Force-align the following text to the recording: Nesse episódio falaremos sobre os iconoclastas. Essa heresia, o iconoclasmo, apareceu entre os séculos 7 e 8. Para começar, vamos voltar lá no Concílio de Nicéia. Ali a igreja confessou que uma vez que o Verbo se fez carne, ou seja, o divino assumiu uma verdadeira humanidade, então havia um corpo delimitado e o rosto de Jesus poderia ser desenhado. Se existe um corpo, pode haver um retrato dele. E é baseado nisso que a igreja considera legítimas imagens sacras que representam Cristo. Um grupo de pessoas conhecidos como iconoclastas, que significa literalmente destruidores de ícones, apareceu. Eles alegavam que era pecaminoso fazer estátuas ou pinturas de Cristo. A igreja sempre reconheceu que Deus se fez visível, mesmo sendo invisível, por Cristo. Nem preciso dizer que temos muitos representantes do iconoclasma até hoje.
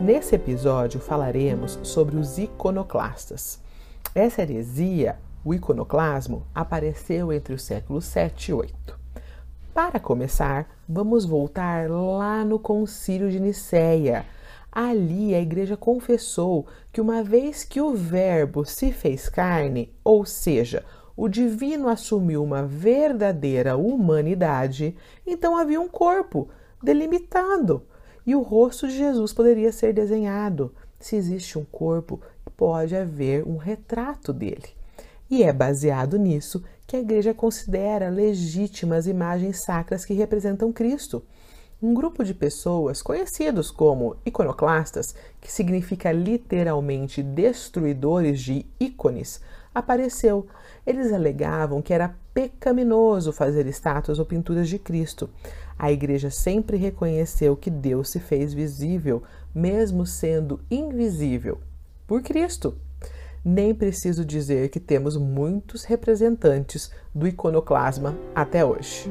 Nesse 0.00 0.34
episódio 0.34 0.98
falaremos 0.98 1.78
sobre 1.82 2.16
os 2.16 2.38
iconoclastas. 2.38 3.60
Essa 4.14 4.40
heresia, 4.40 5.18
o 5.44 5.52
iconoclasmo, 5.52 6.46
apareceu 6.54 7.30
entre 7.30 7.52
os 7.52 7.62
séculos 7.62 8.06
7 8.06 8.48
e 8.48 8.54
8. 8.54 8.98
Para 9.74 10.00
começar, 10.00 10.74
vamos 10.88 11.26
voltar 11.26 11.90
lá 11.90 12.42
no 12.46 12.58
Concílio 12.58 13.30
de 13.30 13.38
Nicéia. 13.38 14.24
Ali 14.72 15.34
a 15.34 15.40
igreja 15.40 15.76
confessou 15.76 16.66
que 16.90 17.00
uma 17.02 17.22
vez 17.22 17.62
que 17.62 17.78
o 17.78 17.92
Verbo 17.92 18.64
se 18.64 18.92
fez 18.92 19.28
carne, 19.28 19.92
ou 20.02 20.24
seja, 20.24 20.82
o 21.14 21.28
divino 21.28 21.90
assumiu 21.90 22.42
uma 22.42 22.62
verdadeira 22.62 23.76
humanidade, 23.76 24.96
então 25.26 25.58
havia 25.58 25.78
um 25.78 25.88
corpo 25.88 26.48
delimitado 26.82 27.82
e 28.26 28.34
o 28.34 28.42
rosto 28.42 28.86
de 28.86 28.96
Jesus 28.96 29.32
poderia 29.32 29.72
ser 29.72 29.92
desenhado. 29.92 30.74
Se 30.98 31.16
existe 31.16 31.58
um 31.58 31.64
corpo, 31.64 32.20
pode 32.56 32.94
haver 32.94 33.46
um 33.46 33.56
retrato 33.56 34.32
dele. 34.32 34.68
E 35.30 35.42
é 35.42 35.52
baseado 35.52 36.18
nisso 36.18 36.62
que 36.86 36.96
a 36.96 37.00
igreja 37.00 37.32
considera 37.32 38.10
legítimas 38.10 39.06
imagens 39.06 39.62
sacras 39.64 40.04
que 40.04 40.12
representam 40.12 40.72
Cristo. 40.72 41.22
Um 41.82 41.94
grupo 41.94 42.22
de 42.22 42.34
pessoas 42.34 43.00
conhecidos 43.00 43.70
como 43.70 44.16
iconoclastas, 44.26 45.14
que 45.40 45.50
significa 45.50 46.12
literalmente 46.12 47.22
destruidores 47.22 48.42
de 48.42 48.66
ícones, 48.78 49.40
apareceu. 49.74 50.46
Eles 50.86 51.10
alegavam 51.10 51.80
que 51.80 51.94
era 51.94 52.14
pecaminoso 52.34 53.32
fazer 53.32 53.66
estátuas 53.66 54.18
ou 54.18 54.26
pinturas 54.26 54.68
de 54.68 54.78
Cristo. 54.78 55.30
A 55.78 55.90
igreja 55.90 56.28
sempre 56.28 56.76
reconheceu 56.76 57.56
que 57.56 57.70
Deus 57.70 58.10
se 58.10 58.20
fez 58.20 58.52
visível, 58.52 59.22
mesmo 59.54 60.04
sendo 60.04 60.60
invisível, 60.70 61.60
por 62.06 62.20
Cristo. 62.20 62.76
Nem 63.42 63.74
preciso 63.74 64.22
dizer 64.22 64.68
que 64.68 64.78
temos 64.78 65.16
muitos 65.16 65.84
representantes 65.84 66.90
do 67.14 67.26
iconoclasma 67.26 68.14
até 68.34 68.62
hoje. 68.62 69.10